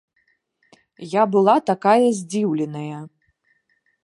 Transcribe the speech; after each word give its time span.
Я 1.11 1.23
была 1.35 1.55
такая 1.69 2.07
здзіўленая. 2.21 2.99